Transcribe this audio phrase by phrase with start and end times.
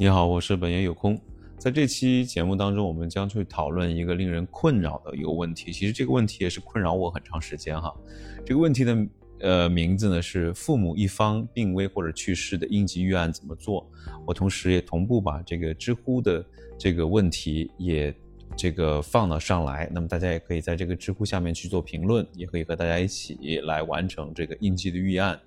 [0.00, 1.20] 你好，我是本爷有空。
[1.58, 5.70] 在这期节目当中，我们将去讨论一个令人困扰的一个问题。
[5.70, 7.94] 其实这个问题也是困扰我很长时间哈。
[8.42, 9.06] 这个问题的
[9.40, 13.86] 呃名字呢是父母一方病危或者去世的应急预案怎么做？
[14.26, 16.42] 我同时也同步把这个知乎的
[16.78, 18.14] 这个问题也
[18.56, 19.86] 这个放了上来。
[19.92, 25.38] 那么大家也可以在这个知乎下面去做评论，也可以和大家一起来完成这个应急的预案。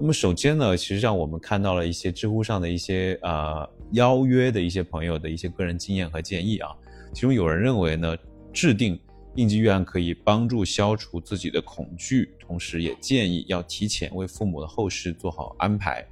[0.00, 6.70] 那么首先呢，其实让我们看到了一些知乎上的一些呃邀约的一些朋友的一些个人经验和建议啊。
[7.14, 8.16] 其中有人认为呢，
[8.52, 8.98] 制定
[9.36, 16.04] 应急预案可以帮助消除自己的恐惧，同时也建议要提前为父母的后事做好安排，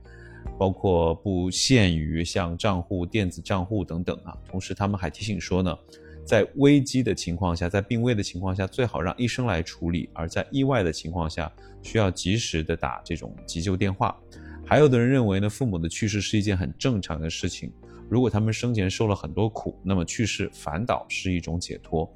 [0.56, 4.36] 包括不限于像账户、电子账户等等啊。
[4.48, 5.76] 同时他们还提醒说呢。
[6.24, 11.50] 在危机的情况下，在病危的情况下，最好让医生来处理；而在意外的情况下，
[11.82, 14.16] 需要及时的打这种急救电话。
[14.64, 17.72] 还有的人认为呢，父母的去世是一件很正常的事情，
[18.08, 22.08] 如果他们生前受了很多苦，那么去世反倒是一种解脱。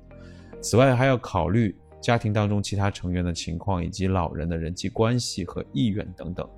[0.61, 6.49] 此外，还要考虑家庭当中其他成员的情况，以及老人的人际关系和意愿等等。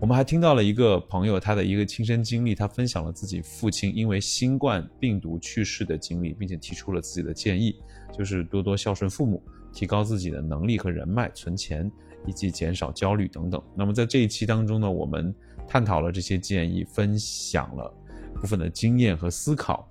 [0.00, 7.74] 我们还听到了一个朋友他的一个亲身经历，他分享了自己父亲因为新冠病毒去世的经历，并且提出了自己的建议，
[8.16, 11.90] 就是多多孝顺父母，提高自己的能力和人脉，存钱，
[12.24, 13.60] 以及减少焦虑等等。
[13.74, 15.34] 那么在这一期当中呢，我们
[15.66, 17.92] 探讨了这些建议，分享了
[18.36, 19.90] 部分的经验和思考，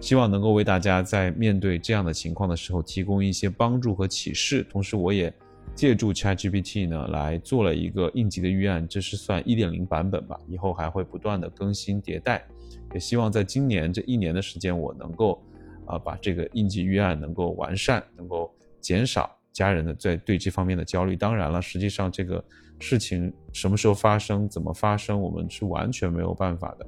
[0.00, 4.66] 希望能够为大家在面对这样的情况的时候提供一些帮助和启示。
[4.70, 5.30] 同时，我也。
[5.74, 12.44] 借助 ChatGPT 呢来做了一个应急的预案，这是算一点零版本吧，以后还会不断的更新迭代，
[12.92, 15.42] 也希望在今年这一年的时间，我能够
[15.86, 21.16] 啊把这个应急预案能够完善，能够减少家人的在对这方面的焦虑。
[21.16, 22.44] 当然了，实际上这个
[22.78, 26.86] 事情什么时候发生，怎么发生，我们是完全没有办法的。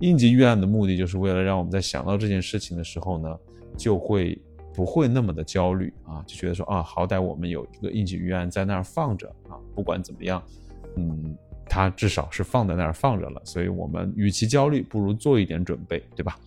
[0.00, 3.38] 应急预案的目的就是为了让我们在想到这件事情的时候呢，
[3.76, 4.38] 就会。
[4.80, 10.42] 不会那么的焦虑啊，就觉得说啊，好歹我们有一个应急预案在那儿放着啊，不管怎么样，
[10.96, 11.36] 嗯，
[11.68, 16.38] 它至少是放在那儿放着了，所以我们与其焦虑，不如做一点准备，对吧？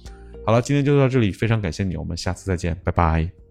[0.48, 3.43] 好了，今天就到这里，非常感谢你，我们下次再见，拜拜。